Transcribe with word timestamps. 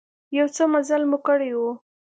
يو 0.37 0.47
څه 0.55 0.63
مزل 0.73 1.01
مو 1.09 1.17
کړى 1.25 1.51
و. 1.57 1.61